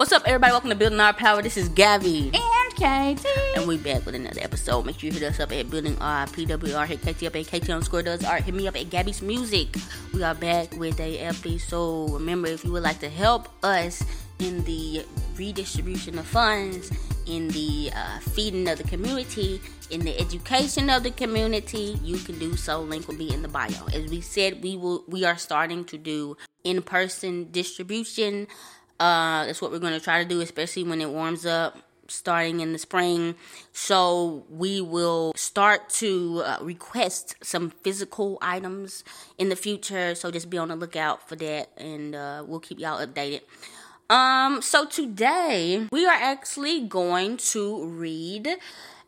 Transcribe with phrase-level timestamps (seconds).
[0.00, 0.52] What's up, everybody?
[0.52, 1.42] Welcome to Building Our Power.
[1.42, 2.30] This is Gabby.
[2.32, 3.28] And Katie.
[3.54, 4.86] And we back with another episode.
[4.86, 6.86] Make sure you hit us up at Building Our PWR.
[6.86, 8.44] Hit KT up at KT underscore does art.
[8.44, 9.76] Hit me up at Gabby's Music.
[10.14, 12.12] We are back with a episode.
[12.12, 14.02] Remember, if you would like to help us
[14.38, 15.04] in the
[15.36, 16.90] redistribution of funds,
[17.26, 19.60] in the uh, feeding of the community,
[19.90, 22.80] in the education of the community, you can do so.
[22.80, 23.84] Link will be in the bio.
[23.92, 28.46] As we said, we will we are starting to do in-person distribution
[29.00, 31.76] uh, that's what we're going to try to do, especially when it warms up
[32.06, 33.34] starting in the spring.
[33.72, 39.04] So we will start to uh, request some physical items
[39.38, 40.14] in the future.
[40.14, 43.40] So just be on the lookout for that, and uh, we'll keep y'all updated.
[44.10, 48.48] Um, so today we are actually going to read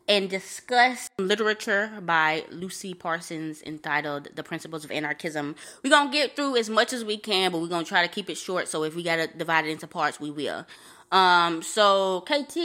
[0.07, 5.55] and discuss literature by Lucy Parsons entitled The Principles of Anarchism.
[5.83, 8.05] We're going to get through as much as we can, but we're going to try
[8.05, 8.67] to keep it short.
[8.67, 10.65] So if we got to divide it into parts, we will.
[11.11, 12.55] Um, so, KT,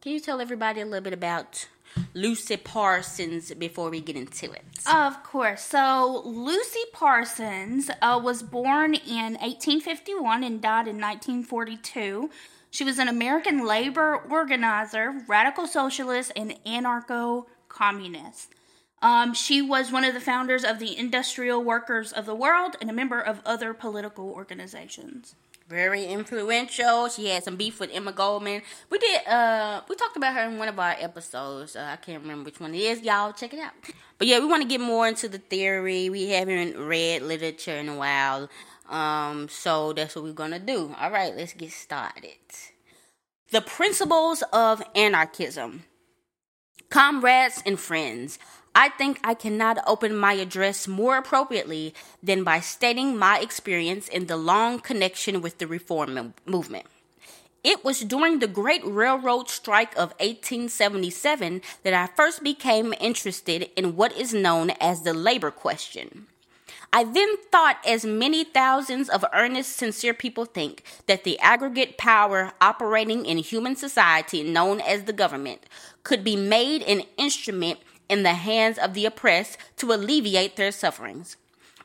[0.00, 1.68] can you tell everybody a little bit about
[2.14, 4.64] Lucy Parsons before we get into it?
[4.92, 5.62] Of course.
[5.62, 12.30] So, Lucy Parsons uh, was born in 1851 and died in 1942.
[12.70, 18.54] She was an American labor organizer, radical socialist, and anarcho communist.
[19.02, 22.90] Um, she was one of the founders of the Industrial Workers of the World and
[22.90, 25.34] a member of other political organizations.
[25.68, 27.08] Very influential.
[27.08, 28.62] She had some beef with Emma Goldman.
[28.90, 29.26] We did.
[29.26, 31.76] Uh, we talked about her in one of our episodes.
[31.76, 33.02] Uh, I can't remember which one it is.
[33.02, 33.72] Y'all check it out.
[34.18, 36.10] But yeah, we want to get more into the theory.
[36.10, 38.50] We haven't read literature in a while.
[38.90, 40.94] Um, so that's what we're gonna do.
[41.00, 42.36] All right, let's get started.
[43.52, 45.84] The principles of anarchism.
[46.90, 48.38] Comrades and friends,
[48.74, 54.26] I think I cannot open my address more appropriately than by stating my experience in
[54.26, 56.86] the long connection with the reform movement.
[57.62, 63.96] It was during the Great Railroad Strike of 1877 that I first became interested in
[63.96, 66.26] what is known as the labor question.
[66.92, 72.52] I then thought, as many thousands of earnest, sincere people think, that the aggregate power
[72.60, 75.62] operating in human society, known as the government,
[76.02, 77.78] could be made an instrument
[78.08, 81.36] in the hands of the oppressed to alleviate their sufferings.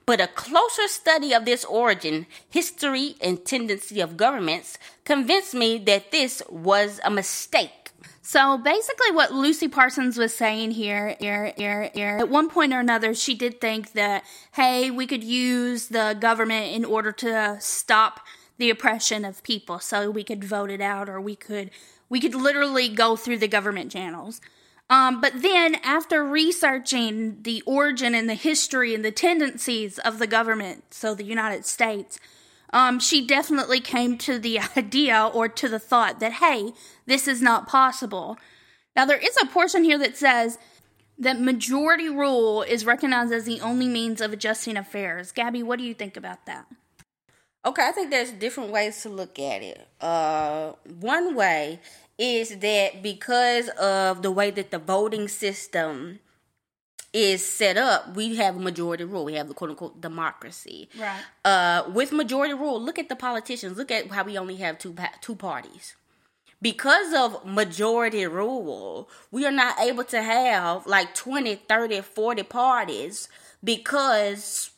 [0.07, 6.11] But a closer study of this origin, history, and tendency of governments convinced me that
[6.11, 7.84] this was a mistake
[8.25, 12.79] so basically, what Lucy Parsons was saying here, here, here, here, at one point or
[12.79, 18.21] another, she did think that, hey, we could use the government in order to stop
[18.57, 19.77] the oppression of people.
[19.77, 21.69] So we could vote it out, or we could,
[22.09, 24.41] we could literally go through the government channels.
[24.89, 30.25] Um, but then, after researching the origin and the history and the tendencies of the
[30.27, 32.19] government, so the United States,
[32.71, 36.73] um, she definitely came to the idea or to the thought that, hey,
[37.05, 38.37] this is not possible.
[38.95, 40.57] Now, there is a portion here that says
[41.17, 45.31] that majority rule is recognized as the only means of adjusting affairs.
[45.31, 46.65] Gabby, what do you think about that?
[47.65, 49.87] Okay, I think there's different ways to look at it.
[49.99, 51.79] Uh, one way
[52.17, 56.19] is that because of the way that the voting system
[57.15, 59.23] is set up, we have a majority rule.
[59.23, 60.89] We have the quote unquote democracy.
[60.99, 61.21] Right.
[61.45, 63.77] Uh, with majority rule, look at the politicians.
[63.77, 65.95] Look at how we only have two two parties.
[66.61, 73.29] Because of majority rule, we are not able to have like 20, 30, 40 parties
[73.63, 74.71] because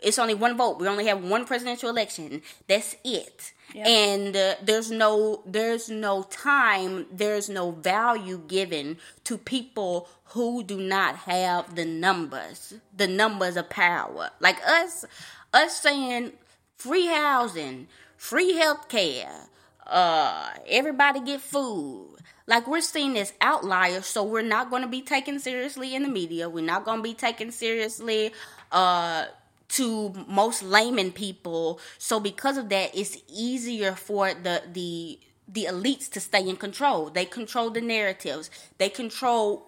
[0.00, 0.78] it's only one vote.
[0.78, 2.42] We only have one presidential election.
[2.68, 3.52] That's it.
[3.74, 10.78] And uh, there's no there's no time, there's no value given to people who do
[10.80, 14.30] not have the numbers, the numbers of power.
[14.40, 15.04] Like us
[15.52, 16.32] us saying
[16.76, 19.48] free housing, free health care,
[19.86, 22.08] uh everybody get food.
[22.46, 26.08] Like we're seen as outliers, so we're not going to be taken seriously in the
[26.08, 26.48] media.
[26.50, 28.32] We're not going to be taken seriously
[28.70, 29.26] uh
[29.72, 31.80] to most layman people.
[31.98, 35.18] So because of that, it's easier for the the
[35.48, 37.10] the elites to stay in control.
[37.10, 38.50] They control the narratives.
[38.78, 39.66] They control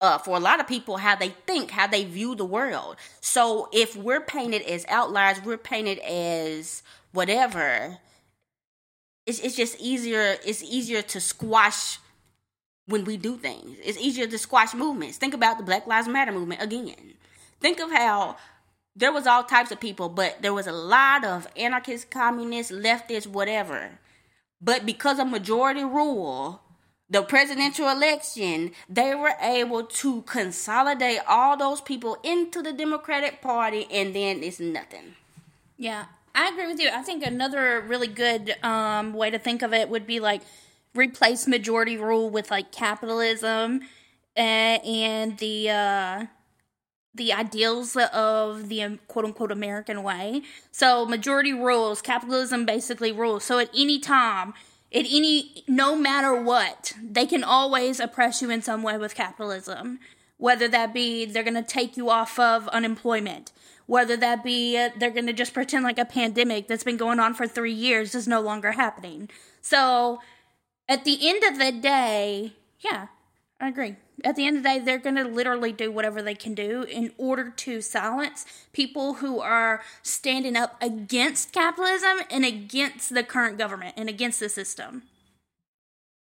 [0.00, 2.96] uh, for a lot of people how they think, how they view the world.
[3.20, 6.82] So if we're painted as outliers, we're painted as
[7.12, 7.98] whatever.
[9.26, 10.36] It's it's just easier.
[10.46, 11.98] It's easier to squash
[12.86, 13.76] when we do things.
[13.84, 15.18] It's easier to squash movements.
[15.18, 17.14] Think about the Black Lives Matter movement again.
[17.60, 18.36] Think of how
[18.98, 23.28] there was all types of people, but there was a lot of anarchists, communists, leftists,
[23.28, 23.98] whatever.
[24.60, 26.60] But because of majority rule,
[27.08, 33.86] the presidential election, they were able to consolidate all those people into the Democratic Party,
[33.90, 35.14] and then it's nothing.
[35.76, 36.90] Yeah, I agree with you.
[36.92, 40.42] I think another really good um, way to think of it would be like
[40.92, 43.82] replace majority rule with like capitalism
[44.36, 46.26] uh, and the uh,
[47.18, 50.42] the ideals of the um, quote unquote American way.
[50.72, 53.44] So majority rules, capitalism basically rules.
[53.44, 54.54] So at any time,
[54.94, 60.00] at any no matter what, they can always oppress you in some way with capitalism.
[60.38, 63.52] Whether that be they're going to take you off of unemployment,
[63.86, 67.18] whether that be uh, they're going to just pretend like a pandemic that's been going
[67.20, 69.28] on for 3 years is no longer happening.
[69.60, 70.20] So
[70.88, 73.08] at the end of the day, yeah,
[73.60, 73.96] I agree.
[74.24, 76.82] At the end of the day, they're going to literally do whatever they can do
[76.82, 83.58] in order to silence people who are standing up against capitalism and against the current
[83.58, 85.02] government and against the system.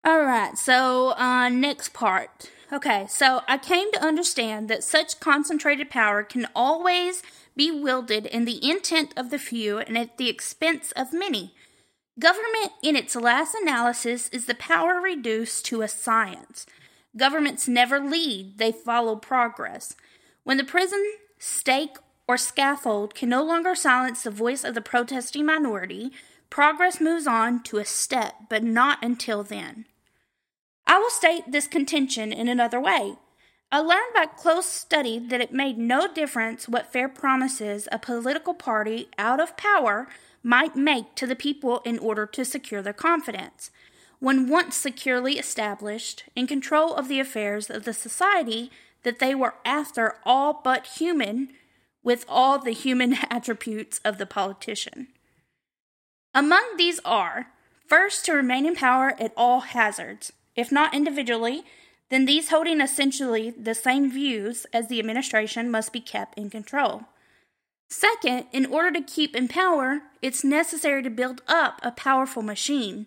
[0.03, 2.51] All right, so uh, next part.
[2.71, 7.23] Okay, so I came to understand that such concentrated power can always
[7.55, 11.53] be wielded in the intent of the few and at the expense of many.
[12.19, 16.65] Government, in its last analysis, is the power reduced to a science.
[17.17, 19.95] Governments never lead, they follow progress.
[20.43, 21.03] When the prison,
[21.39, 21.97] stake,
[22.27, 26.11] or scaffold can no longer silence the voice of the protesting minority,
[26.49, 29.85] progress moves on to a step, but not until then.
[30.87, 33.15] I will state this contention in another way.
[33.71, 38.53] I learned by close study that it made no difference what fair promises a political
[38.53, 40.07] party out of power
[40.43, 43.71] might make to the people in order to secure their confidence.
[44.25, 48.71] When once securely established in control of the affairs of the society,
[49.03, 51.49] that they were after all but human,
[52.03, 55.09] with all the human attributes of the politician.
[56.33, 57.51] Among these are
[57.87, 61.63] first, to remain in power at all hazards, if not individually,
[62.09, 67.03] then these holding essentially the same views as the administration must be kept in control.
[67.91, 73.05] Second, in order to keep in power, it's necessary to build up a powerful machine,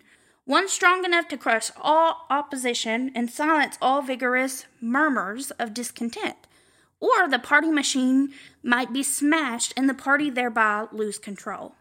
[0.49, 6.37] one strong enough to crush all opposition and silence all vigorous murmurs of discontent.
[7.00, 8.31] Or the party machine
[8.62, 11.75] might be smashed and the party thereby lose control.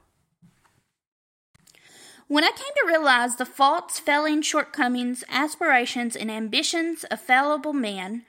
[2.28, 8.26] When I came to realize the faults, failings, shortcomings, aspirations, and ambitions of fallible man,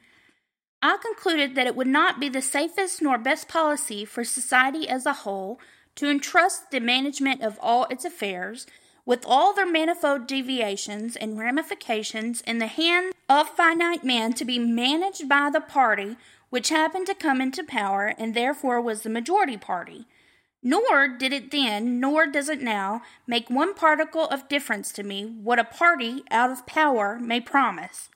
[0.81, 5.05] I concluded that it would not be the safest nor best policy for society as
[5.05, 5.58] a whole
[5.96, 8.69] to entrust the management of all its affairs,
[9.08, 14.58] with all their manifold deviations and ramifications, in the hands of finite man to be
[14.58, 16.14] managed by the party
[16.50, 20.06] which happened to come into power and therefore was the majority party.
[20.62, 25.25] Nor did it then, nor does it now, make one particle of difference to me
[25.43, 28.10] what a party out of power may promise.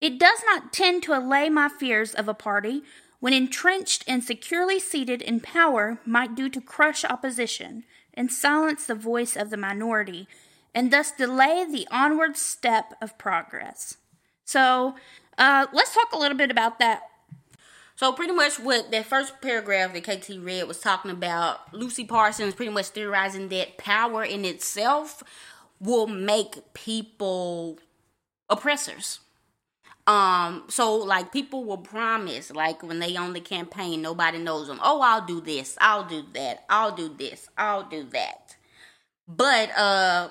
[0.00, 2.82] It does not tend to allay my fears of a party,
[3.20, 7.84] when entrenched and securely seated in power, might do to crush opposition
[8.18, 10.26] and silence the voice of the minority,
[10.74, 13.96] and thus delay the onward step of progress.
[14.44, 14.96] So,
[15.38, 17.02] uh, let's talk a little bit about that.
[17.94, 22.54] So pretty much what that first paragraph that KT read was talking about Lucy Parsons
[22.54, 25.22] pretty much theorizing that power in itself
[25.80, 27.78] will make people
[28.48, 29.18] oppressors
[30.08, 34.80] um, so like people will promise, like when they on the campaign, nobody knows them.
[34.82, 38.56] Oh, I'll do this, I'll do that, I'll do this, I'll do that.
[39.28, 40.30] But uh,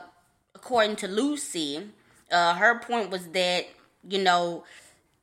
[0.56, 1.92] according to Lucy,
[2.32, 3.68] uh, her point was that
[4.10, 4.64] you know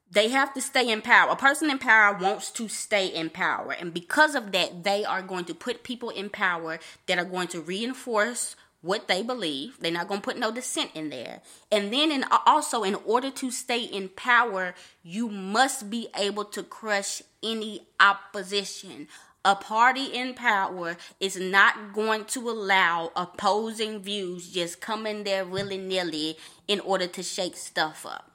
[0.09, 1.33] they have to stay in power.
[1.33, 5.23] A person in power wants to stay in power, and because of that, they are
[5.23, 8.55] going to put people in power that are going to reinforce
[8.85, 9.79] what they believe.
[9.81, 11.41] They're not going to put no dissent in there.
[11.73, 16.63] And then in also in order to stay in power, you must be able to
[16.63, 19.09] crush any opposition.
[19.43, 25.45] A party in power is not going to allow opposing views just come in there
[25.45, 26.37] willy-nilly
[26.69, 28.31] in order to shake stuff up.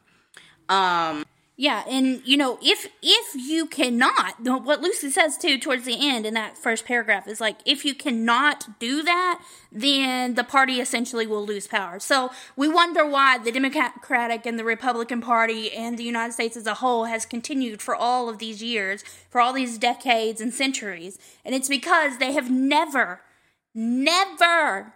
[0.68, 1.25] Um
[1.61, 6.25] yeah, and you know, if if you cannot, what Lucy says too towards the end
[6.25, 11.27] in that first paragraph is like, if you cannot do that, then the party essentially
[11.27, 11.99] will lose power.
[11.99, 16.65] So we wonder why the Democratic and the Republican Party and the United States as
[16.65, 21.19] a whole has continued for all of these years, for all these decades and centuries,
[21.43, 23.19] and it's because they have never,
[23.75, 24.93] never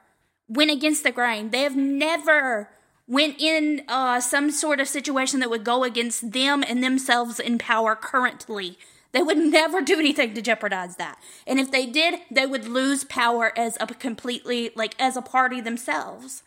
[0.48, 1.50] went against the grain.
[1.50, 2.70] They have never
[3.06, 7.58] when in uh, some sort of situation that would go against them and themselves in
[7.58, 8.78] power currently.
[9.12, 11.20] They would never do anything to jeopardize that.
[11.46, 15.62] And if they did, they would lose power as a completely, like, as a party
[15.62, 16.42] themselves.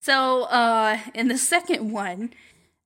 [0.00, 2.32] So, uh, in the second one,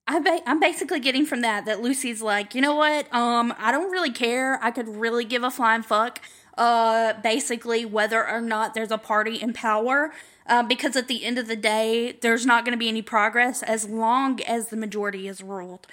[0.08, 3.12] I ba- I'm basically getting from that that Lucy's like, you know what?
[3.14, 4.58] Um, I don't really care.
[4.62, 6.20] I could really give a flying fuck
[6.56, 10.12] uh, basically whether or not there's a party in power.
[10.48, 13.62] Uh, because at the end of the day, there's not going to be any progress
[13.62, 15.86] as long as the majority is ruled.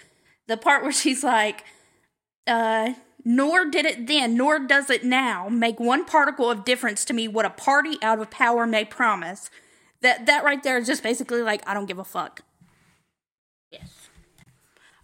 [0.47, 1.63] The part where she's like,
[2.45, 2.93] uh,
[3.25, 7.27] nor did it then, nor does it now, make one particle of difference to me
[7.27, 9.49] what a party out of power may promise.
[10.01, 12.41] That that right there is just basically like I don't give a fuck.
[13.71, 14.09] Yes.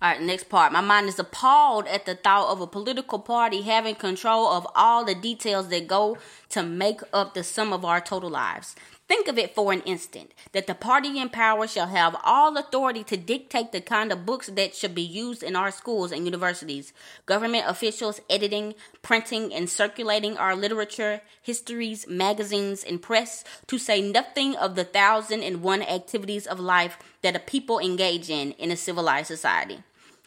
[0.01, 0.71] All right, next part.
[0.71, 5.03] My mind is appalled at the thought of a political party having control of all
[5.03, 6.17] the details that go
[6.49, 8.75] to make up the sum of our total lives.
[9.09, 13.03] Think of it for an instant that the party in power shall have all authority
[13.05, 16.93] to dictate the kind of books that should be used in our schools and universities.
[17.25, 24.55] Government officials editing, printing, and circulating our literature, histories, magazines, and press, to say nothing
[24.55, 28.77] of the thousand and one activities of life that a people engage in in a
[28.77, 29.81] civilized society.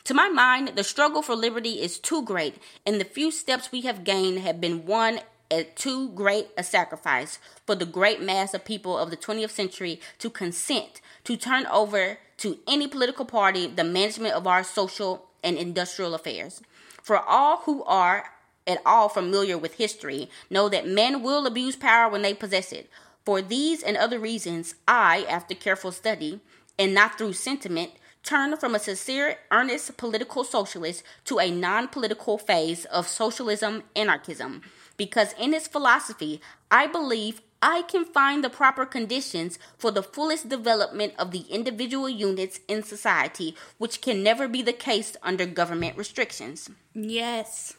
[0.06, 3.82] To my mind, the struggle for liberty is too great, and the few steps we
[3.82, 5.20] have gained have been won
[5.52, 10.00] at too great a sacrifice for the great mass of people of the 20th century
[10.18, 15.56] to consent to turn over to any political party the management of our social and
[15.56, 16.62] industrial affairs.
[17.02, 18.30] For all who are
[18.66, 22.88] at all familiar with history know that men will abuse power when they possess it.
[23.24, 26.40] For these and other reasons, I, after careful study,
[26.78, 27.92] and not through sentiment,
[28.22, 34.62] turned from a sincere, earnest political socialist to a non political phase of socialism anarchism
[34.96, 40.48] because in its philosophy, I believe I can find the proper conditions for the fullest
[40.48, 45.96] development of the individual units in society, which can never be the case under government
[45.96, 46.68] restrictions.
[46.92, 47.74] Yes.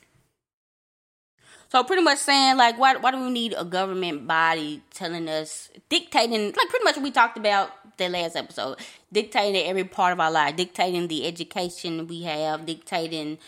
[1.74, 5.72] So pretty much saying like why why do we need a government body telling us
[5.90, 8.78] dictating like pretty much we talked about the last episode
[9.12, 13.40] dictating every part of our life dictating the education we have dictating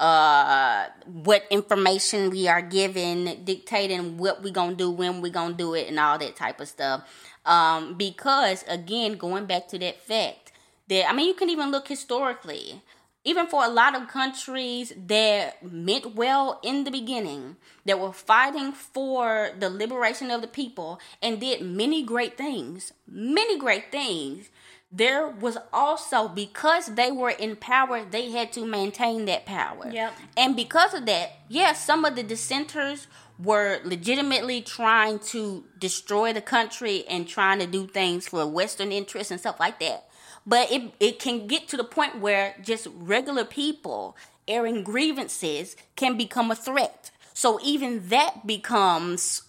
[0.00, 5.74] uh, what information we are given, dictating what we're gonna do, when we're gonna do
[5.74, 7.02] it, and all that type of stuff.
[7.44, 10.52] Um, because again, going back to that fact
[10.88, 12.82] that I mean, you can even look historically.
[13.22, 18.72] Even for a lot of countries that meant well in the beginning, that were fighting
[18.72, 24.48] for the liberation of the people and did many great things, many great things,
[24.92, 29.88] there was also because they were in power, they had to maintain that power.
[29.90, 30.14] Yep.
[30.36, 33.06] And because of that, yes, some of the dissenters
[33.38, 39.30] were legitimately trying to destroy the country and trying to do things for Western interests
[39.30, 40.08] and stuff like that.
[40.46, 44.16] But it it can get to the point where just regular people
[44.48, 47.10] airing grievances can become a threat.
[47.32, 49.42] So even that becomes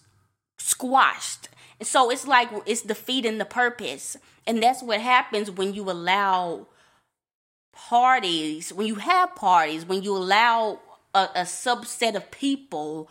[0.58, 1.48] squashed.
[1.84, 6.66] So it's like it's defeating the purpose and that's what happens when you allow
[7.72, 10.80] parties, when you have parties, when you allow
[11.14, 13.08] a, a subset of people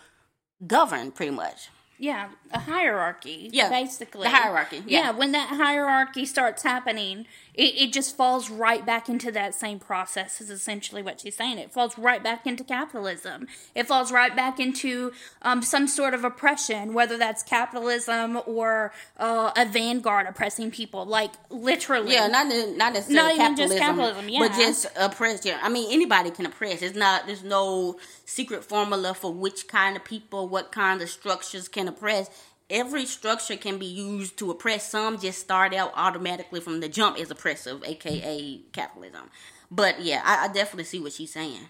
[0.66, 1.70] govern pretty much.
[1.98, 3.50] Yeah, a hierarchy.
[3.54, 4.84] Yeah, basically the hierarchy.
[4.88, 5.00] Yeah.
[5.00, 9.80] yeah, when that hierarchy starts happening, it, it just falls right back into that same
[9.80, 10.40] process.
[10.40, 11.58] Is essentially what she's saying.
[11.58, 13.48] It falls right back into capitalism.
[13.76, 19.52] It falls right back into um, some sort of oppression, whether that's capitalism or uh,
[19.56, 21.06] a vanguard oppressing people.
[21.06, 22.14] Like literally.
[22.14, 24.40] Yeah, not not necessarily Not even just capitalism, yeah.
[24.40, 25.46] but just oppress.
[25.46, 26.82] Yeah, I mean anybody can oppress.
[26.82, 27.28] It's not.
[27.28, 32.30] There's no secret formula for which kind of people, what kind of structures can oppress
[32.72, 34.90] every structure can be used to oppress.
[34.90, 39.30] Some just start out automatically from the jump as oppressive, aka capitalism.
[39.70, 41.70] But yeah, I, I definitely see what she's saying.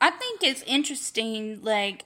[0.00, 2.04] I think it's interesting, like,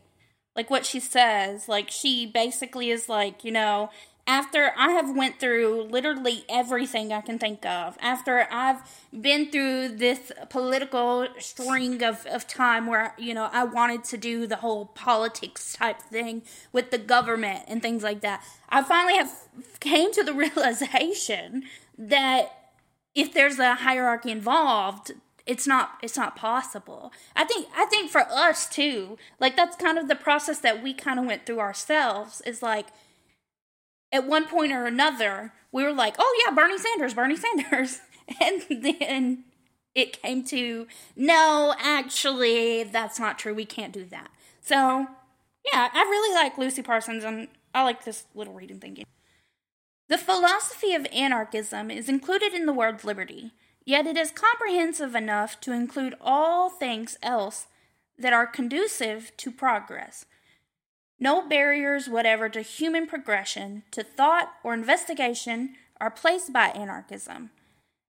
[0.56, 1.68] like what she says.
[1.68, 3.90] Like she basically is like, you know,
[4.30, 8.80] after I have went through literally everything I can think of, after I've
[9.12, 14.46] been through this political string of, of time where, you know, I wanted to do
[14.46, 19.32] the whole politics type thing with the government and things like that, I finally have
[19.80, 21.64] came to the realization
[21.99, 22.70] that
[23.16, 25.10] if there's a hierarchy involved,
[25.44, 27.12] it's not it's not possible.
[27.34, 30.94] I think I think for us too, like that's kind of the process that we
[30.94, 32.87] kind of went through ourselves is like
[34.12, 38.00] at one point or another, we were like, oh yeah, Bernie Sanders, Bernie Sanders.
[38.40, 39.43] And then
[39.93, 40.87] it came to,
[41.17, 43.52] no, actually, that's not true.
[43.52, 44.31] We can't do that.
[44.61, 45.09] So,
[45.73, 49.05] yeah, I really like Lucy Parsons and I like this little reading thinking.
[50.09, 53.52] The philosophy of anarchism is included in the word liberty,
[53.85, 57.67] yet it is comprehensive enough to include all things else
[58.19, 60.26] that are conducive to progress.
[61.21, 67.50] No barriers whatever to human progression, to thought, or investigation are placed by anarchism.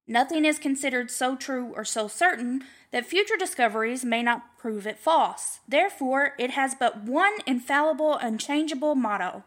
[0.08, 4.98] Nothing is considered so true or so certain that future discoveries may not prove it
[4.98, 5.60] false.
[5.68, 9.44] Therefore, it has but one infallible, unchangeable motto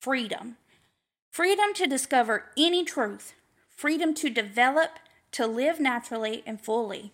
[0.00, 0.56] freedom.
[1.32, 3.34] Freedom to discover any truth,
[3.68, 4.98] freedom to develop,
[5.32, 7.12] to live naturally and fully.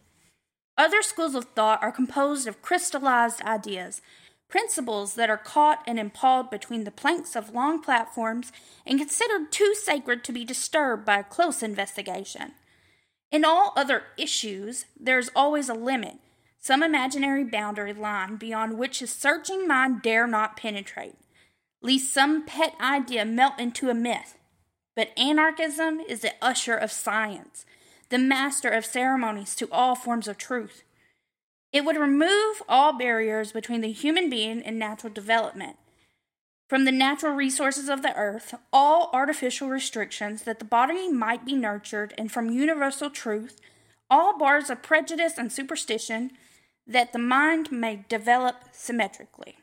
[0.76, 4.02] Other schools of thought are composed of crystallized ideas,
[4.52, 8.52] principles that are caught and impaled between the planks of long platforms
[8.86, 12.52] and considered too sacred to be disturbed by a close investigation.
[13.30, 16.18] In all other issues, there is always a limit,
[16.58, 21.16] some imaginary boundary line beyond which a searching mind dare not penetrate,
[21.80, 24.36] lest some pet idea melt into a myth.
[24.94, 27.64] But anarchism is the usher of science
[28.10, 30.82] the master of ceremonies to all forms of truth.
[31.72, 35.76] It would remove all barriers between the human being and natural development.
[36.68, 41.54] From the natural resources of the earth, all artificial restrictions that the body might be
[41.54, 43.60] nurtured, and from universal truth,
[44.08, 46.32] all bars of prejudice and superstition
[46.86, 49.56] that the mind may develop symmetrically.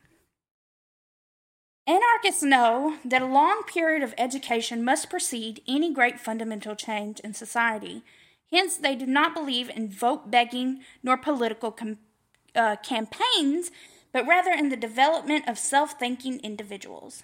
[1.86, 7.34] Anarchists know that a long period of education must precede any great fundamental change in
[7.34, 8.04] society
[8.50, 11.98] Hence, they do not believe in vote begging nor political com-
[12.54, 13.70] uh, campaigns,
[14.12, 17.22] but rather in the development of self thinking individuals.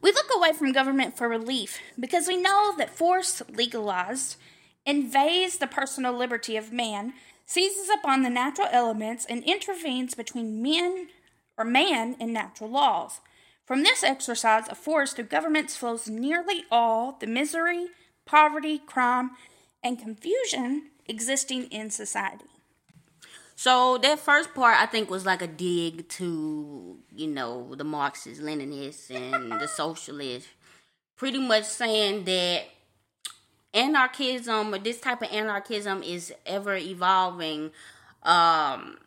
[0.00, 4.36] We look away from government for relief because we know that force legalized
[4.84, 7.14] invades the personal liberty of man,
[7.46, 11.08] seizes upon the natural elements, and intervenes between men
[11.56, 13.20] or man and natural laws.
[13.64, 17.88] From this exercise of force through governments flows nearly all the misery,
[18.24, 19.32] poverty, crime,
[19.82, 22.46] and confusion existing in society.
[23.54, 28.42] So that first part, I think, was like a dig to you know the Marxists,
[28.42, 30.48] Leninists, and the socialists,
[31.16, 32.64] pretty much saying that
[33.74, 37.70] anarchism or this type of anarchism is ever evolving.
[38.22, 38.98] Um,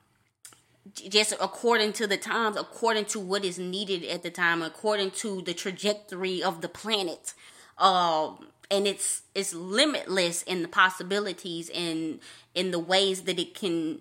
[0.93, 5.41] just according to the times, according to what is needed at the time, according to
[5.41, 7.33] the trajectory of the planet.
[7.77, 12.19] Um, and it's it's limitless in the possibilities and
[12.53, 13.99] in the ways that it can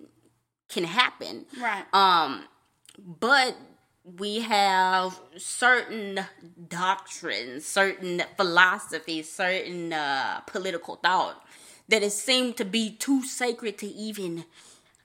[0.69, 1.45] can happen.
[1.59, 1.85] Right.
[1.93, 2.45] Um
[2.97, 3.55] but
[4.17, 6.21] we have certain
[6.69, 11.43] doctrines, certain philosophies, certain uh, political thought
[11.87, 14.45] that it seemed to be too sacred to even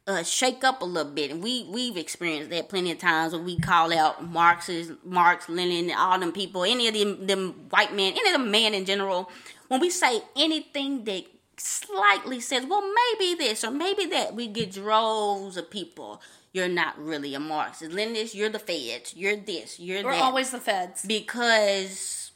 [0.06, 3.44] uh, shake up a little bit, and we we've experienced that plenty of times when
[3.44, 8.12] we call out Marxist, Marx, Lenin, all them people, any of them them white men,
[8.12, 9.30] any of them men in general.
[9.68, 11.24] When we say anything that
[11.56, 16.20] slightly says, well, maybe this or maybe that, we get droves of people.
[16.52, 18.34] You're not really a Marxist, Leninist.
[18.34, 19.14] You're the feds.
[19.14, 19.78] You're this.
[19.78, 20.22] You're We're that.
[20.22, 22.32] always the feds because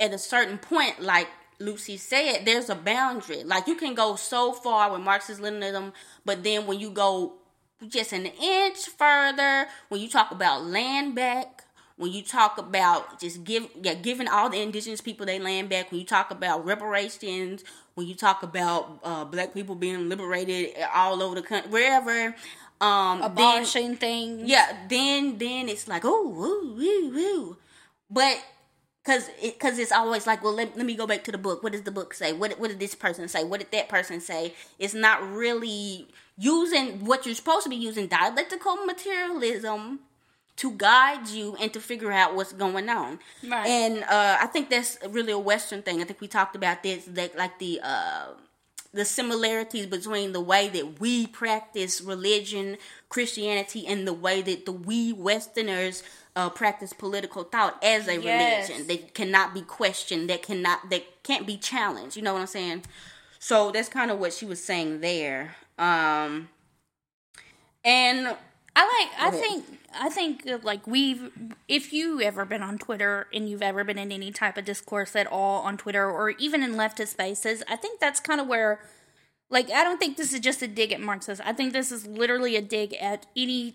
[0.00, 1.28] at a certain point, like
[1.60, 3.44] Lucy said, there's a boundary.
[3.44, 5.92] Like you can go so far with Marxist Leninism,
[6.24, 7.34] but then when you go
[7.86, 11.64] just an inch further, when you talk about land back,
[11.96, 15.90] when you talk about just give yeah, giving all the indigenous people their land back,
[15.90, 17.62] when you talk about reparations,
[17.94, 22.34] when you talk about uh, black people being liberated all over the country, wherever,
[22.80, 24.48] um, abolishing then, things.
[24.48, 27.56] Yeah, then then it's like oh woo woo woo,
[28.10, 28.42] but
[29.10, 31.64] Cause, it, cause it's always like, well, let, let me go back to the book.
[31.64, 32.32] What does the book say?
[32.32, 33.42] What, what did this person say?
[33.42, 34.54] What did that person say?
[34.78, 36.06] It's not really
[36.38, 39.98] using what you're supposed to be using dialectical materialism
[40.56, 43.18] to guide you and to figure out what's going on.
[43.42, 43.66] Right.
[43.66, 46.00] And uh, I think that's really a Western thing.
[46.00, 48.26] I think we talked about this, that like the uh,
[48.92, 52.76] the similarities between the way that we practice religion,
[53.08, 56.02] Christianity, and the way that the we Westerners
[56.40, 58.68] uh, practice political thought as a yes.
[58.70, 62.16] religion that cannot be questioned, that cannot that can't be challenged.
[62.16, 62.84] You know what I'm saying?
[63.38, 65.56] So that's kind of what she was saying there.
[65.78, 66.48] Um,
[67.84, 68.36] and
[68.74, 69.20] I like.
[69.20, 69.64] I think.
[69.92, 71.30] I think like we've.
[71.68, 75.14] If you ever been on Twitter and you've ever been in any type of discourse
[75.14, 78.80] at all on Twitter or even in leftist spaces, I think that's kind of where.
[79.50, 81.42] Like I don't think this is just a dig at Marxists.
[81.44, 83.74] I think this is literally a dig at any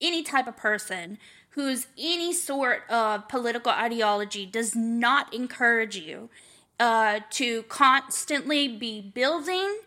[0.00, 1.18] any type of person
[1.58, 6.30] whose any sort of political ideology does not encourage you
[6.78, 9.80] uh, to constantly be building,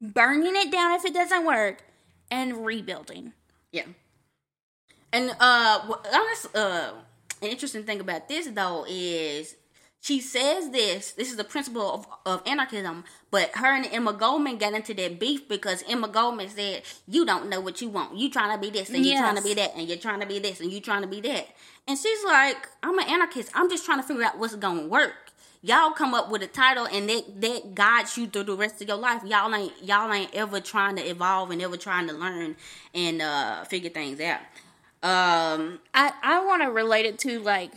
[0.00, 1.82] burning it down if it doesn't work,
[2.30, 3.34] and rebuilding.
[3.70, 3.84] Yeah.
[5.12, 6.92] And uh, honest, uh,
[7.42, 9.56] an interesting thing about this though is
[10.00, 11.12] she says this.
[11.12, 13.04] This is the principle of, of anarchism.
[13.30, 17.48] But her and Emma Goldman got into that beef because Emma Goldman said, "You don't
[17.50, 18.16] know what you want.
[18.16, 19.14] You trying to be this and yes.
[19.14, 21.08] you trying to be that and you're trying to be this and you trying to
[21.08, 21.48] be that."
[21.86, 23.50] And she's like, "I'm an anarchist.
[23.54, 25.30] I'm just trying to figure out what's gonna work."
[25.62, 28.88] Y'all come up with a title and that that guides you through the rest of
[28.88, 29.22] your life.
[29.26, 32.56] Y'all ain't y'all ain't ever trying to evolve and ever trying to learn
[32.94, 34.40] and uh figure things out.
[35.02, 37.72] Um I I want to relate it to like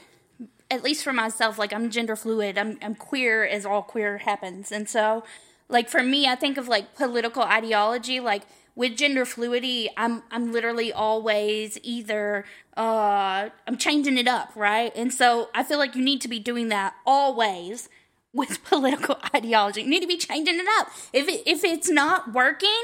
[0.73, 2.57] at least for myself like I'm gender fluid.
[2.57, 4.71] I'm I'm queer as all queer happens.
[4.71, 5.23] And so
[5.69, 8.43] like for me I think of like political ideology like
[8.75, 14.91] with gender fluidity, I'm I'm literally always either uh I'm changing it up, right?
[14.95, 17.89] And so I feel like you need to be doing that always
[18.33, 19.81] with political ideology.
[19.81, 20.87] You need to be changing it up.
[21.13, 22.81] If it, if it's not working,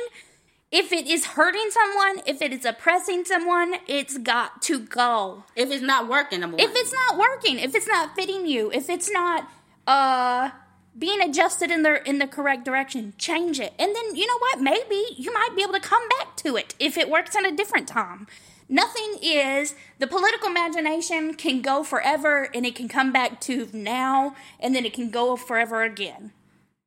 [0.72, 5.46] if it is hurting someone, if it is oppressing someone, it's got to go.
[5.56, 6.66] If it's not working, number one.
[6.66, 9.50] If it's not working, if it's not fitting you, if it's not
[9.88, 10.52] uh
[10.98, 14.60] being adjusted in the in the correct direction change it and then you know what
[14.60, 17.56] maybe you might be able to come back to it if it works at a
[17.56, 18.28] different time
[18.68, 24.36] nothing is the political imagination can go forever and it can come back to now
[24.60, 26.32] and then it can go forever again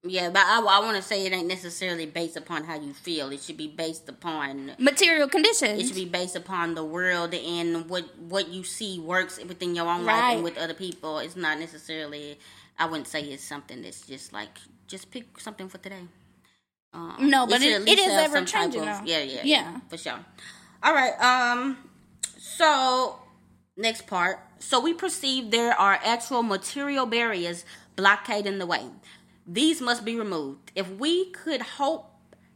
[0.04, 3.30] yeah, but I, I want to say it ain't necessarily based upon how you feel.
[3.30, 5.80] It should be based upon material conditions.
[5.80, 9.86] It should be based upon the world and what what you see works within your
[9.86, 10.20] own right.
[10.20, 11.18] life and with other people.
[11.18, 12.38] It's not necessarily
[12.78, 16.02] I wouldn't say it's something that's just like just pick something for today.
[16.92, 18.82] Um, no, but it, it is ever changing.
[18.82, 20.18] Of, yeah, yeah, yeah, for sure.
[20.82, 21.14] All right.
[21.20, 21.78] Um.
[22.38, 23.20] So
[23.76, 24.40] next part.
[24.58, 27.64] So we perceive there are actual material barriers
[27.96, 28.82] blockading the way.
[29.46, 30.70] These must be removed.
[30.74, 32.12] If we could hope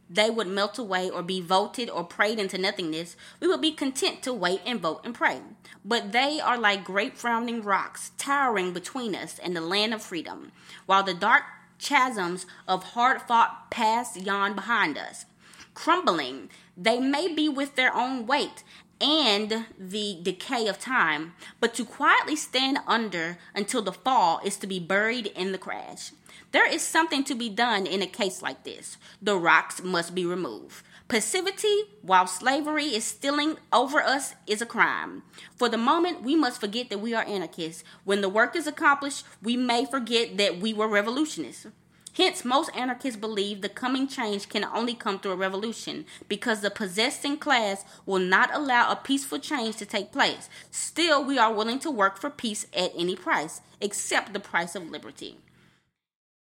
[0.09, 4.23] they would melt away or be voted or prayed into nothingness, we would be content
[4.23, 5.41] to wait and vote and pray.
[5.83, 10.53] But they are like great frowning rocks towering between us and the land of freedom,
[10.85, 11.43] while the dark
[11.77, 15.25] chasms of hard fought past yawn behind us.
[15.73, 18.63] Crumbling, they may be with their own weight
[18.99, 24.65] and the decay of time, but to quietly stand under until the fall is to
[24.65, 26.11] be buried in the crash.
[26.53, 28.97] There is something to be done in a case like this.
[29.21, 30.81] The rocks must be removed.
[31.09, 35.23] Passivity while slavery is stealing over us is a crime.
[35.57, 37.83] For the moment, we must forget that we are anarchists.
[38.05, 41.67] When the work is accomplished, we may forget that we were revolutionists.
[42.13, 46.71] Hence, most anarchists believe the coming change can only come through a revolution because the
[46.71, 50.49] possessing class will not allow a peaceful change to take place.
[50.71, 54.89] Still, we are willing to work for peace at any price, except the price of
[54.89, 55.37] liberty.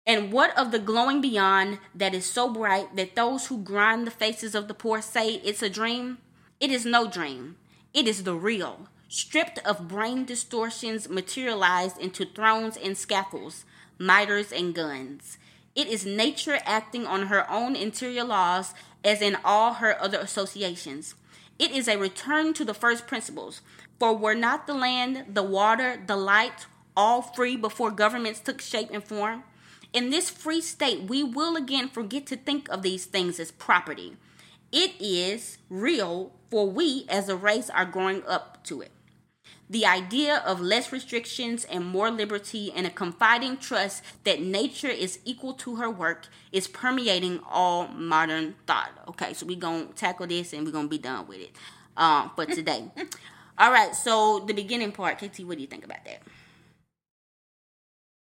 [0.06, 4.10] And what of the glowing beyond that is so bright that those who grind the
[4.10, 6.18] faces of the poor say it's a dream?
[6.60, 7.56] It is no dream.
[7.94, 13.64] It is the real, stripped of brain distortions, materialized into thrones and scaffolds,
[13.98, 15.38] miters and guns.
[15.74, 21.14] It is nature acting on her own interior laws as in all her other associations.
[21.58, 23.62] It is a return to the first principles.
[23.98, 28.90] For were not the land, the water, the light, all free before governments took shape
[28.92, 29.44] and form?
[29.94, 34.16] In this free state, we will again forget to think of these things as property.
[34.72, 38.90] It is real, for we as a race are growing up to it.
[39.70, 45.20] The idea of less restrictions and more liberty and a confiding trust that nature is
[45.24, 48.90] equal to her work is permeating all modern thought.
[49.07, 51.52] Okay, so we're going to tackle this and we're going to be done with it
[51.96, 52.90] um, for today.
[53.59, 56.22] all right, so the beginning part, KT, what do you think about that?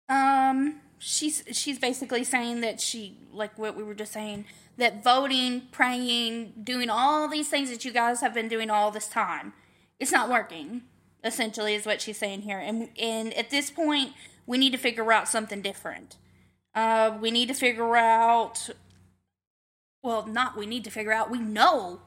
[0.10, 4.46] Um, she's she's basically saying that she like what we were just saying
[4.78, 9.08] that voting, praying, doing all these things that you guys have been doing all this
[9.08, 9.54] time,
[10.00, 10.84] it's not working.
[11.24, 14.14] Essentially, is what she's saying here, and and at this point,
[14.48, 16.18] we need to figure out something different.
[16.74, 18.72] Uh, we need to figure out.
[20.02, 21.30] Well, not we need to figure out.
[21.30, 22.00] We know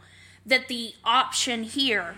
[0.45, 2.17] that the option here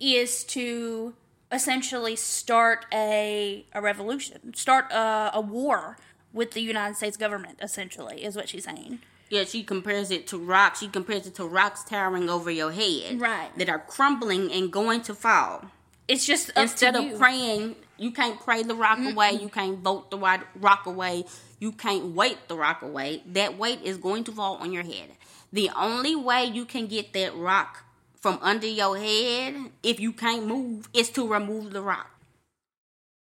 [0.00, 1.14] is to
[1.52, 5.98] essentially start a a revolution, start a, a war
[6.32, 9.00] with the United States government, essentially, is what she's saying.
[9.30, 10.80] Yeah, she compares it to rocks.
[10.80, 13.20] She compares it to rocks towering over your head.
[13.20, 13.50] Right.
[13.58, 15.66] That are crumbling and going to fall.
[16.06, 17.18] It's just instead of you.
[17.18, 19.32] praying, you can't pray the rock mm away.
[19.32, 21.24] You can't vote the rock away.
[21.58, 23.22] You can't wait the rock away.
[23.26, 25.10] That weight is going to fall on your head.
[25.52, 27.84] The only way you can get that rock
[28.20, 32.10] from under your head, if you can't move, is to remove the rock.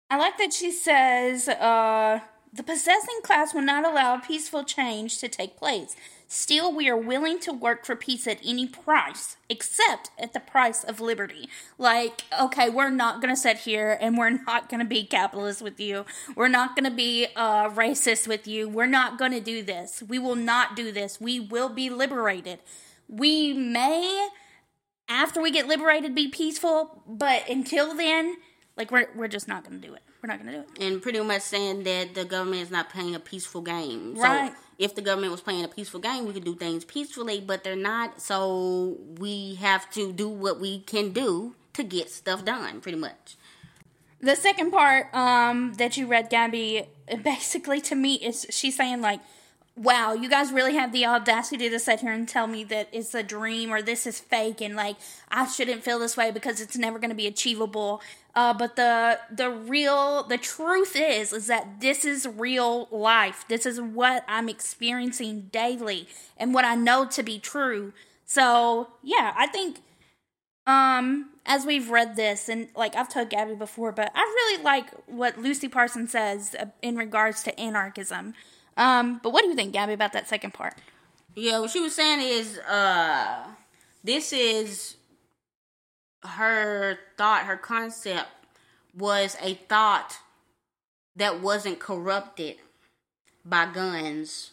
[0.09, 2.19] I like that she says, uh,
[2.53, 5.95] the possessing class will not allow peaceful change to take place.
[6.27, 10.83] Still, we are willing to work for peace at any price, except at the price
[10.83, 11.49] of liberty.
[11.77, 15.61] Like, okay, we're not going to sit here and we're not going to be capitalist
[15.61, 16.05] with you.
[16.35, 18.69] We're not going to be uh, racist with you.
[18.69, 20.01] We're not going to do this.
[20.07, 21.19] We will not do this.
[21.19, 22.59] We will be liberated.
[23.09, 24.29] We may,
[25.09, 28.37] after we get liberated, be peaceful, but until then,
[28.77, 30.01] Like we're we're just not going to do it.
[30.21, 30.87] We're not going to do it.
[30.87, 34.15] and pretty much saying that the government is not playing a peaceful game.
[34.15, 34.51] Right.
[34.51, 37.63] So if the government was playing a peaceful game, we could do things peacefully, but
[37.63, 38.21] they're not.
[38.21, 43.35] So we have to do what we can do to get stuff done, pretty much.
[44.19, 46.85] The second part um, that you read, Gabby,
[47.23, 49.21] basically to me is she's saying like,
[49.75, 53.13] "Wow, you guys really have the audacity to sit here and tell me that it's
[53.15, 54.97] a dream or this is fake, and like
[55.29, 58.01] I shouldn't feel this way because it's never going to be achievable."
[58.35, 63.45] Uh, but the the real the truth is is that this is real life.
[63.47, 66.07] This is what I'm experiencing daily
[66.37, 67.93] and what I know to be true.
[68.25, 69.79] So yeah, I think
[70.67, 74.85] um as we've read this and like i've told gabby before but i really like
[75.07, 78.33] what lucy parsons says uh, in regards to anarchism
[78.77, 80.75] um but what do you think gabby about that second part
[81.35, 83.45] Yeah, what she was saying is, uh,
[84.03, 84.97] this is
[86.23, 88.27] her thought, her concept
[88.97, 90.17] was a thought
[91.15, 92.57] that wasn't corrupted
[93.45, 94.51] by guns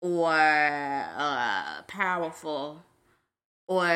[0.00, 2.82] or uh, powerful
[3.68, 3.86] or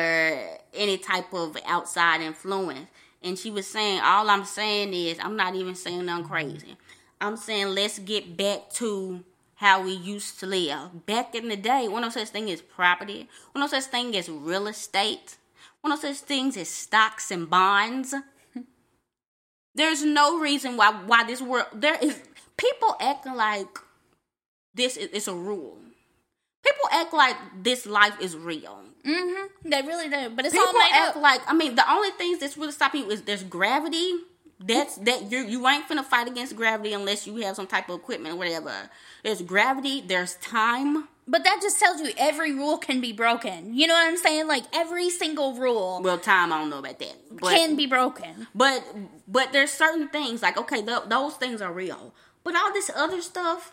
[0.73, 2.87] any type of outside influence.
[3.21, 6.77] And she was saying, all I'm saying is, I'm not even saying nothing crazy.
[7.23, 9.23] I'm saying let's get back to
[9.55, 11.05] how we used to live.
[11.05, 14.27] Back in the day, when no such thing as property, when no such thing as
[14.27, 15.37] real estate,
[15.79, 18.13] when no such things as stocks and bonds.
[19.75, 22.19] There's no reason why why this world there is
[22.57, 23.79] people acting like
[24.75, 25.77] this is it's a rule.
[26.63, 28.83] People act like this life is real.
[29.05, 31.89] mm-hmm they really do but it's People all made act up like I mean the
[31.89, 34.11] only things that's really stopping you is there's gravity.
[34.65, 37.99] That's that you you ain't finna fight against gravity unless you have some type of
[37.99, 38.73] equipment or whatever.
[39.23, 40.01] There's gravity.
[40.01, 41.07] There's time.
[41.27, 44.45] but that just tells you every rule can be broken you know what i'm saying
[44.45, 48.47] like every single rule Well, time I don't know about that, but can be broken
[48.53, 48.83] but
[49.35, 53.21] but there's certain things like okay th- those things are real, but all this other
[53.21, 53.71] stuff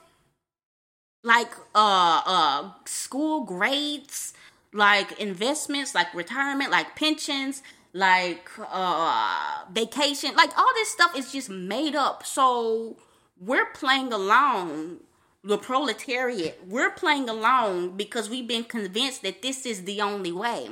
[1.24, 4.32] like uh uh school grades,
[4.72, 11.50] like investments, like retirement, like pensions, like uh vacation, like all this stuff is just
[11.50, 12.24] made up.
[12.24, 12.96] So
[13.38, 15.00] we're playing along
[15.42, 16.60] the proletariat.
[16.66, 20.66] We're playing along because we've been convinced that this is the only way.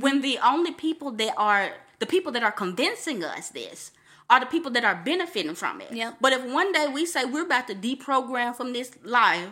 [0.00, 3.92] When the only people that are the people that are convincing us this
[4.30, 5.92] are the people that are benefiting from it.
[5.92, 6.16] Yep.
[6.20, 9.48] But if one day we say we're about to deprogram from this life,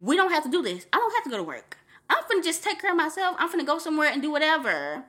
[0.00, 0.86] we don't have to do this.
[0.92, 1.78] I don't have to go to work.
[2.08, 3.36] I'm gonna just take care of myself.
[3.38, 5.04] I'm gonna go somewhere and do whatever.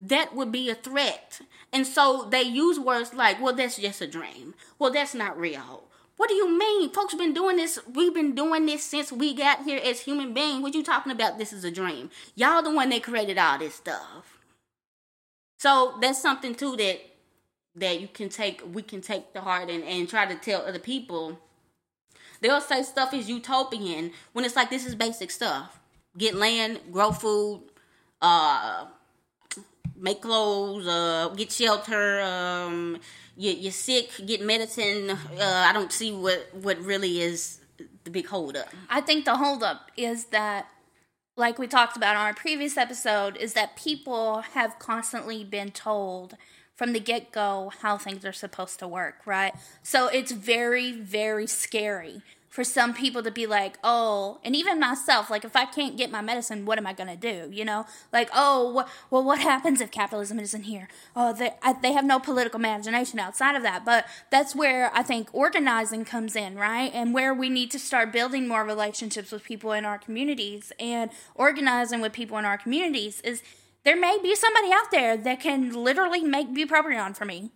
[0.00, 1.40] That would be a threat.
[1.72, 4.54] And so they use words like, well, that's just a dream.
[4.78, 5.84] Well, that's not real.
[6.16, 6.90] What do you mean?
[6.90, 7.78] Folks been doing this.
[7.92, 10.62] We've been doing this since we got here as human beings.
[10.62, 11.38] What you talking about?
[11.38, 12.10] This is a dream.
[12.34, 14.38] Y'all the one that created all this stuff.
[15.58, 17.00] So that's something too that
[17.76, 20.78] that you can take we can take to heart and, and try to tell other
[20.78, 21.38] people
[22.40, 25.78] they'll say stuff is utopian when it's like this is basic stuff
[26.16, 27.62] get land grow food
[28.22, 28.86] uh
[29.98, 32.98] make clothes uh get shelter um
[33.36, 37.60] you, you're sick get medicine uh i don't see what what really is
[38.06, 38.68] the big holdup.
[38.88, 40.68] I think the holdup is that,
[41.36, 46.36] like we talked about on our previous episode, is that people have constantly been told
[46.74, 49.54] from the get go how things are supposed to work, right?
[49.82, 52.22] So it's very, very scary
[52.56, 56.10] for some people to be like, oh, and even myself, like if I can't get
[56.10, 57.50] my medicine, what am I going to do?
[57.54, 60.88] You know, like, oh, wh- well, what happens if capitalism isn't here?
[61.14, 63.84] Oh, they, I, they have no political imagination outside of that.
[63.84, 66.90] But that's where I think organizing comes in, right?
[66.94, 71.10] And where we need to start building more relationships with people in our communities and
[71.34, 73.42] organizing with people in our communities is
[73.84, 77.50] there may be somebody out there that can literally make bupropion for me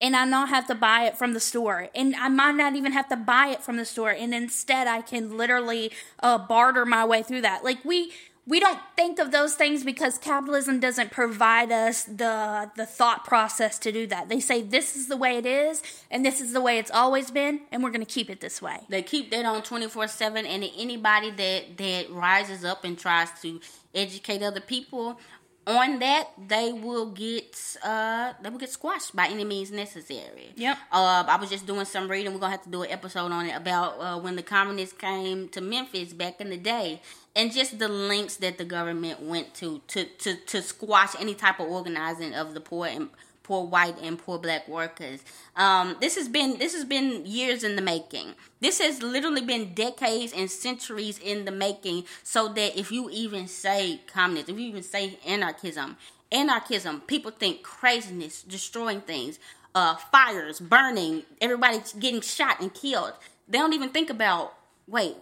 [0.00, 2.92] and I not have to buy it from the store, and I might not even
[2.92, 7.04] have to buy it from the store, and instead I can literally uh, barter my
[7.04, 7.64] way through that.
[7.64, 8.12] Like we
[8.46, 13.78] we don't think of those things because capitalism doesn't provide us the the thought process
[13.80, 14.28] to do that.
[14.28, 17.30] They say this is the way it is, and this is the way it's always
[17.30, 18.78] been, and we're going to keep it this way.
[18.88, 23.60] They keep that on 24 7, and anybody that, that rises up and tries to
[23.94, 25.20] educate other people
[25.66, 30.52] on that, they will get uh they will get squashed by any means necessary.
[30.56, 30.78] Yep.
[30.90, 32.32] Uh, I was just doing some reading.
[32.32, 35.48] We're gonna have to do an episode on it about uh, when the communists came
[35.50, 37.02] to Memphis back in the day,
[37.36, 41.60] and just the links that the government went to to to to squash any type
[41.60, 43.10] of organizing of the poor and
[43.50, 45.20] poor white and poor black workers.
[45.56, 48.28] Um, this has been this has been years in the making.
[48.60, 52.04] This has literally been decades and centuries in the making.
[52.22, 55.96] So that if you even say communism, if you even say anarchism,
[56.30, 59.38] anarchism, people think craziness, destroying things.
[59.74, 63.12] uh, fires, burning, everybody getting shot and killed.
[63.48, 64.54] They don't even think about,
[64.86, 65.16] wait,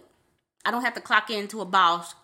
[0.65, 2.15] I don't have to clock into a boss.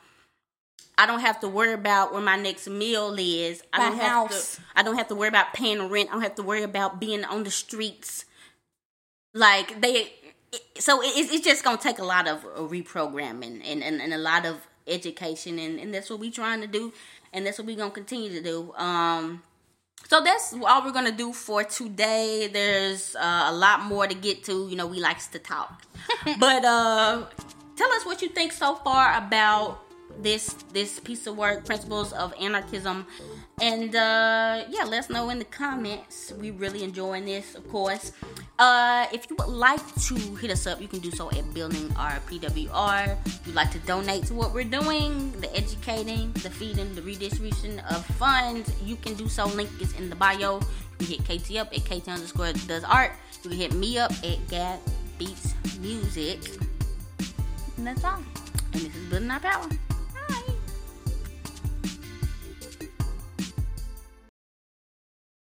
[0.98, 3.62] I don't have to worry about where my next meal is.
[3.74, 4.56] I My don't house.
[4.58, 6.10] have to I don't have to worry about paying rent.
[6.10, 8.26] I don't have to worry about being on the streets.
[9.34, 10.14] Like they
[10.80, 14.18] so it, it's just gonna take a lot of uh, reprogramming and, and, and a
[14.18, 14.56] lot of
[14.88, 16.94] education and, and that's what we're trying to do
[17.34, 18.74] and that's what we're gonna continue to do.
[18.76, 19.44] Um
[20.08, 22.48] so that's all we're gonna do for today.
[22.52, 24.68] There's uh, a lot more to get to.
[24.70, 25.82] You know, we likes to talk,
[26.40, 27.26] but uh,
[27.76, 29.82] tell us what you think so far about
[30.22, 33.06] this this piece of work, Principles of Anarchism,
[33.62, 36.34] and uh, yeah, let us know in the comments.
[36.40, 38.12] We really enjoying this, of course.
[38.58, 41.94] Uh, if you would like to hit us up, you can do so at Building
[41.98, 43.18] Our PWR.
[43.26, 47.80] If you'd like to donate to what we're doing, the educating, the feeding, the redistribution
[47.92, 49.46] of funds, you can do so.
[49.48, 50.62] Link is in the bio.
[51.00, 53.12] You hit KT up at KT underscore does art.
[53.44, 54.80] You can hit me up at Gab
[55.18, 56.40] Beats Music.
[57.78, 58.24] And that's all.
[58.74, 59.68] And this is Building Our Power.